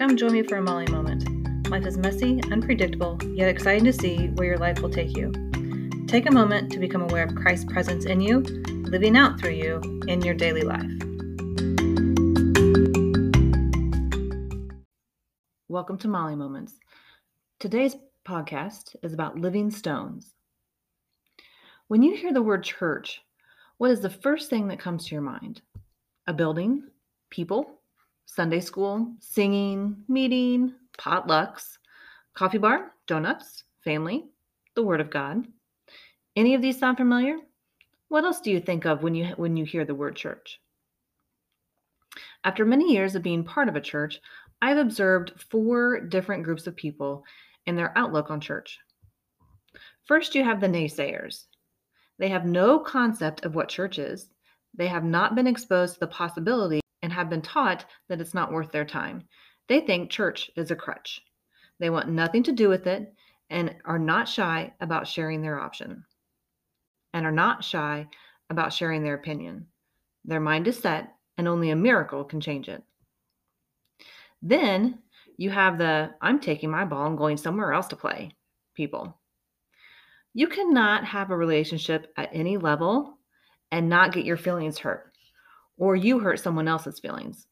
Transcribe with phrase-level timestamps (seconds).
[0.00, 1.68] Come join me for a Molly moment.
[1.68, 5.30] Life is messy, unpredictable, yet exciting to see where your life will take you.
[6.06, 8.38] Take a moment to become aware of Christ's presence in you,
[8.86, 9.78] living out through you
[10.08, 10.90] in your daily life.
[15.68, 16.78] Welcome to Molly Moments.
[17.58, 17.94] Today's
[18.26, 20.32] podcast is about living stones.
[21.88, 23.20] When you hear the word church,
[23.76, 25.60] what is the first thing that comes to your mind?
[26.26, 26.84] A building,
[27.28, 27.79] people,
[28.32, 31.78] Sunday school, singing, meeting, potlucks,
[32.32, 34.24] coffee bar, donuts, family,
[34.76, 35.48] the Word of God.
[36.36, 37.38] Any of these sound familiar?
[38.06, 40.60] What else do you think of when you when you hear the word church?
[42.44, 44.20] After many years of being part of a church,
[44.62, 47.24] I've observed four different groups of people
[47.66, 48.78] and their outlook on church.
[50.06, 51.46] First, you have the naysayers.
[52.18, 54.30] They have no concept of what church is.
[54.72, 56.79] They have not been exposed to the possibility
[57.20, 59.22] have been taught that it's not worth their time.
[59.68, 61.22] They think church is a crutch.
[61.78, 63.14] They want nothing to do with it
[63.48, 66.04] and are not shy about sharing their option
[67.12, 68.08] and are not shy
[68.50, 69.66] about sharing their opinion.
[70.24, 72.82] Their mind is set, and only a miracle can change it.
[74.42, 74.98] Then
[75.36, 78.32] you have the I'm taking my ball and going somewhere else to play
[78.74, 79.16] people.
[80.34, 83.18] You cannot have a relationship at any level
[83.72, 85.09] and not get your feelings hurt,
[85.80, 87.46] or you hurt someone else's feelings.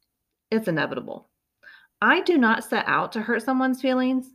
[0.51, 1.31] It's inevitable.
[2.01, 4.31] I do not set out to hurt someone's feelings.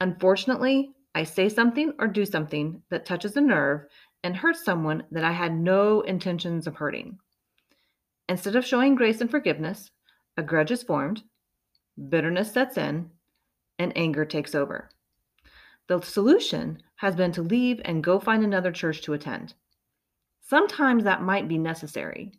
[0.00, 3.86] Unfortunately, I say something or do something that touches a nerve
[4.22, 7.18] and hurts someone that I had no intentions of hurting.
[8.28, 9.90] Instead of showing grace and forgiveness,
[10.36, 11.22] a grudge is formed,
[12.08, 13.10] bitterness sets in,
[13.78, 14.90] and anger takes over.
[15.86, 19.54] The solution has been to leave and go find another church to attend.
[20.40, 22.32] Sometimes that might be necessary.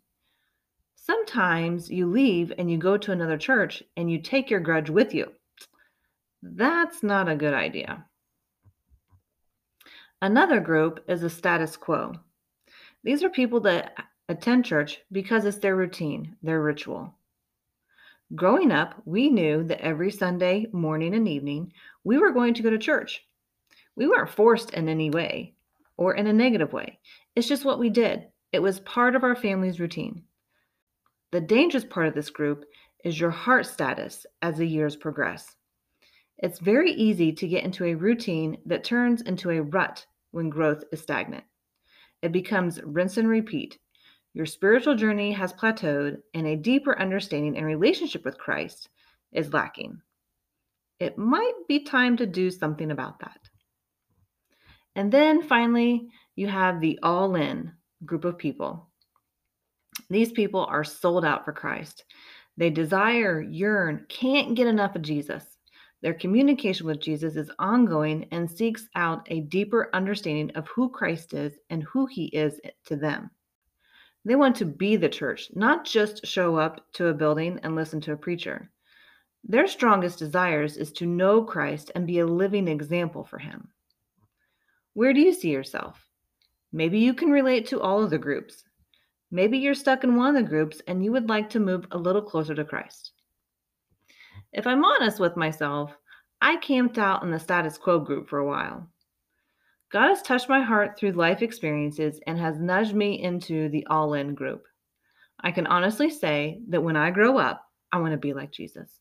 [1.10, 5.14] Sometimes you leave and you go to another church and you take your grudge with
[5.14, 5.32] you.
[6.42, 8.04] That's not a good idea.
[10.20, 12.12] Another group is the status quo.
[13.04, 13.94] These are people that
[14.28, 17.14] attend church because it's their routine, their ritual.
[18.34, 21.72] Growing up, we knew that every Sunday morning and evening
[22.04, 23.24] we were going to go to church.
[23.96, 25.54] We weren't forced in any way
[25.96, 26.98] or in a negative way.
[27.34, 28.26] It's just what we did.
[28.52, 30.24] It was part of our family's routine.
[31.30, 32.64] The dangerous part of this group
[33.04, 35.56] is your heart status as the years progress.
[36.38, 40.84] It's very easy to get into a routine that turns into a rut when growth
[40.92, 41.44] is stagnant.
[42.22, 43.78] It becomes rinse and repeat.
[44.34, 48.88] Your spiritual journey has plateaued, and a deeper understanding and relationship with Christ
[49.32, 50.00] is lacking.
[51.00, 53.40] It might be time to do something about that.
[54.94, 57.72] And then finally, you have the all in
[58.04, 58.87] group of people.
[60.10, 62.04] These people are sold out for Christ.
[62.56, 65.44] They desire, yearn, can't get enough of Jesus.
[66.00, 71.34] Their communication with Jesus is ongoing and seeks out a deeper understanding of who Christ
[71.34, 73.30] is and who he is to them.
[74.24, 78.00] They want to be the church, not just show up to a building and listen
[78.02, 78.70] to a preacher.
[79.44, 83.68] Their strongest desires is to know Christ and be a living example for him.
[84.94, 86.04] Where do you see yourself?
[86.72, 88.64] Maybe you can relate to all of the groups.
[89.30, 91.98] Maybe you're stuck in one of the groups and you would like to move a
[91.98, 93.12] little closer to Christ.
[94.52, 95.94] If I'm honest with myself,
[96.40, 98.88] I camped out in the status quo group for a while.
[99.90, 104.14] God has touched my heart through life experiences and has nudged me into the all
[104.14, 104.64] in group.
[105.40, 109.00] I can honestly say that when I grow up, I want to be like Jesus.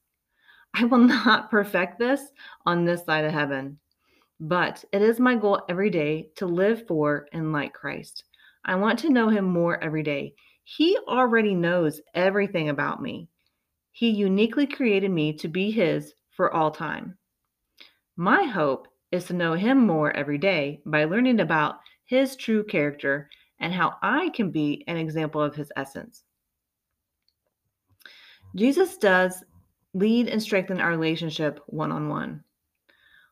[0.73, 2.21] I will not perfect this
[2.65, 3.79] on this side of heaven.
[4.39, 8.23] But it is my goal every day to live for and like Christ.
[8.67, 10.35] I want to know him more every day.
[10.65, 13.29] He already knows everything about me.
[13.93, 17.17] He uniquely created me to be his for all time.
[18.17, 23.29] My hope is to know him more every day by learning about his true character
[23.59, 26.23] and how I can be an example of his essence.
[28.55, 29.43] Jesus does
[29.93, 32.43] lead and strengthen our relationship one on one.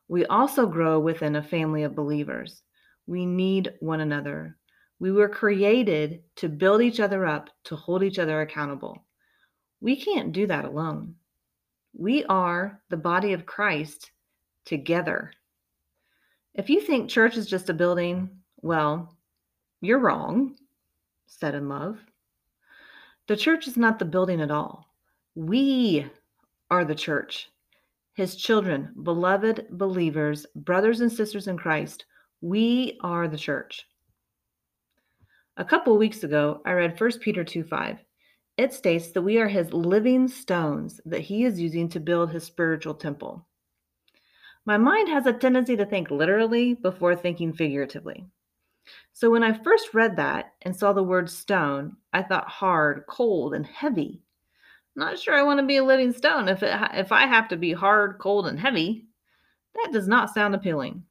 [0.08, 2.62] We also grow within a family of believers.
[3.06, 4.56] We need one another.
[4.98, 9.04] We were created to build each other up, to hold each other accountable.
[9.80, 11.16] We can't do that alone.
[11.92, 14.10] We are the body of Christ
[14.64, 15.32] together.
[16.54, 18.30] If you think church is just a building,
[18.62, 19.16] well,
[19.80, 20.56] you're wrong,
[21.26, 21.98] said in love.
[23.26, 24.86] The church is not the building at all.
[25.34, 26.06] We
[26.70, 27.50] are the church
[28.16, 32.06] his children, beloved believers, brothers and sisters in Christ.
[32.40, 33.86] We are the church.
[35.58, 37.98] A couple weeks ago, I read 1 Peter 2 5.
[38.58, 42.44] It states that we are his living stones that he is using to build his
[42.44, 43.46] spiritual temple.
[44.66, 48.26] My mind has a tendency to think literally before thinking figuratively.
[49.14, 53.54] So when I first read that and saw the word stone, I thought hard, cold,
[53.54, 54.22] and heavy.
[54.94, 57.56] Not sure I want to be a living stone if it if I have to
[57.56, 59.06] be hard, cold, and heavy.
[59.74, 61.04] That does not sound appealing.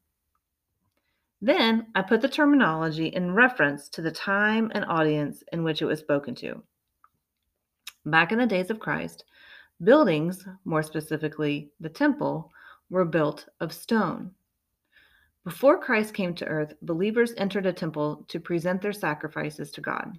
[1.46, 5.86] Then I put the terminology in reference to the time and audience in which it
[5.86, 6.64] was spoken to.
[8.04, 9.26] Back in the days of Christ,
[9.84, 12.52] buildings, more specifically the temple,
[12.90, 14.32] were built of stone.
[15.44, 20.18] Before Christ came to earth, believers entered a temple to present their sacrifices to God.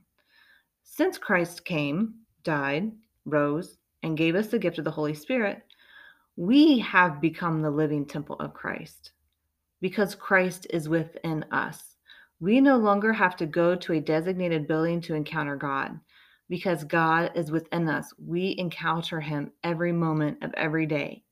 [0.84, 2.92] Since Christ came, died,
[3.24, 5.64] rose, and gave us the gift of the Holy Spirit,
[6.36, 9.10] we have become the living temple of Christ
[9.80, 11.96] because Christ is within us.
[12.40, 15.98] We no longer have to go to a designated building to encounter God.
[16.48, 21.24] Because God is within us, we encounter Him every moment of every day.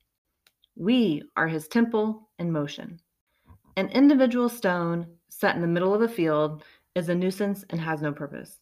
[0.76, 3.00] We are His temple in motion.
[3.76, 6.64] An individual stone set in the middle of a field
[6.94, 8.60] is a nuisance and has no purpose.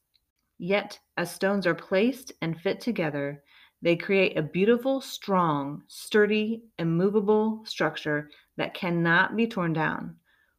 [0.58, 3.43] Yet, as stones are placed and fit together,
[3.82, 10.16] they create a beautiful, strong, sturdy, immovable structure that cannot be torn down.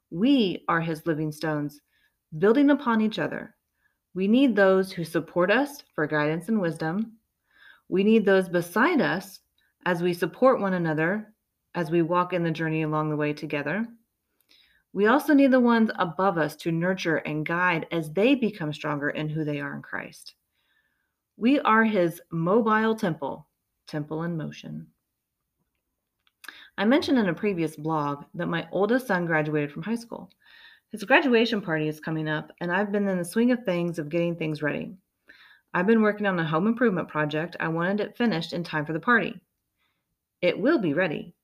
[0.09, 1.81] We are his living stones,
[2.37, 3.55] building upon each other.
[4.13, 7.13] We need those who support us for guidance and wisdom.
[7.89, 9.39] We need those beside us
[9.85, 11.33] as we support one another
[11.75, 13.87] as we walk in the journey along the way together.
[14.93, 19.09] We also need the ones above us to nurture and guide as they become stronger
[19.09, 20.35] in who they are in Christ.
[21.35, 23.47] We are his mobile temple,
[23.87, 24.87] temple in motion.
[26.77, 30.29] I mentioned in a previous blog that my oldest son graduated from high school.
[30.91, 34.09] His graduation party is coming up, and I've been in the swing of things of
[34.09, 34.95] getting things ready.
[35.73, 37.55] I've been working on a home improvement project.
[37.59, 39.39] I wanted it finished in time for the party.
[40.41, 41.35] It will be ready,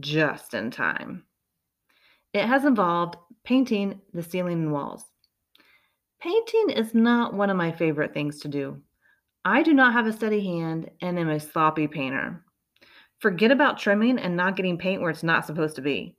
[0.00, 1.24] just in time.
[2.32, 5.04] It has involved painting the ceiling and walls.
[6.20, 8.80] Painting is not one of my favorite things to do.
[9.44, 12.44] I do not have a steady hand and am a sloppy painter.
[13.20, 16.16] Forget about trimming and not getting paint where it's not supposed to be.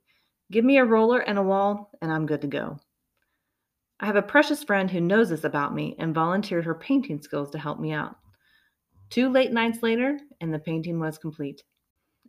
[0.52, 2.78] Give me a roller and a wall, and I'm good to go.
[4.00, 7.50] I have a precious friend who knows this about me and volunteered her painting skills
[7.50, 8.16] to help me out.
[9.08, 11.62] Two late nights later, and the painting was complete.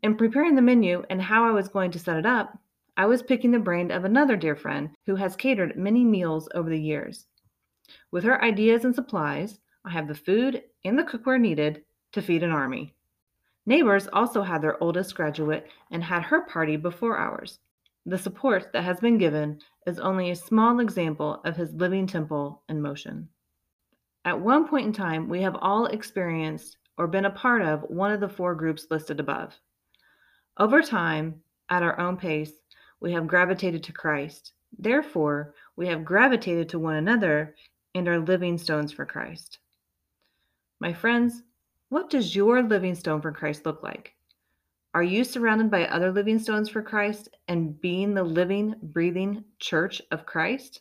[0.03, 2.57] In preparing the menu and how I was going to set it up,
[2.97, 6.69] I was picking the brain of another dear friend who has catered many meals over
[6.69, 7.27] the years.
[8.11, 11.83] With her ideas and supplies, I have the food and the cookware needed
[12.13, 12.95] to feed an army.
[13.71, 17.59] Neighbors also had their oldest graduate and had her party before ours.
[18.05, 22.63] The support that has been given is only a small example of his living temple
[22.67, 23.29] in motion.
[24.25, 28.11] At one point in time, we have all experienced or been a part of one
[28.11, 29.57] of the four groups listed above.
[30.57, 32.51] Over time, at our own pace,
[32.99, 34.51] we have gravitated to Christ.
[34.77, 37.55] Therefore, we have gravitated to one another
[37.95, 39.59] and are living stones for Christ.
[40.81, 41.43] My friends,
[41.91, 44.13] what does your living stone for Christ look like?
[44.93, 50.01] Are you surrounded by other living stones for Christ and being the living, breathing church
[50.09, 50.79] of Christ?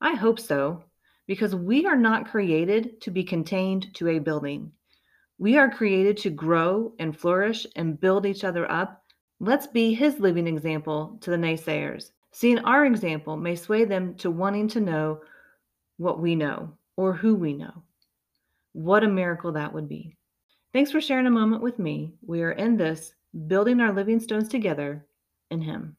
[0.00, 0.84] I hope so,
[1.26, 4.70] because we are not created to be contained to a building.
[5.38, 9.02] We are created to grow and flourish and build each other up.
[9.40, 12.12] Let's be his living example to the naysayers.
[12.30, 15.22] Seeing our example may sway them to wanting to know
[15.96, 17.82] what we know or who we know.
[18.72, 20.16] What a miracle that would be.
[20.72, 22.14] Thanks for sharing a moment with me.
[22.22, 23.14] We are in this,
[23.46, 25.06] building our living stones together
[25.50, 25.96] in Him.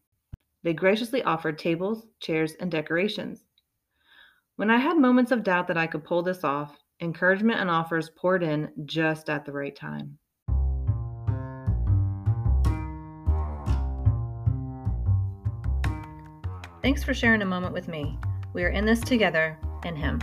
[0.64, 3.44] They graciously offered tables, chairs, and decorations.
[4.56, 8.10] When I had moments of doubt that I could pull this off, encouragement and offers
[8.10, 10.18] poured in just at the right time.
[16.82, 18.18] Thanks for sharing a moment with me.
[18.54, 20.20] We are in this together in Him.